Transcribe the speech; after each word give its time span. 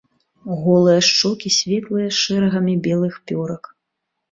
Голыя 0.63 1.01
шчокі 1.07 1.51
светлыя 1.59 2.07
з 2.11 2.17
шэрагамі 2.23 2.75
белых 2.91 3.13
пёрак. 3.29 3.63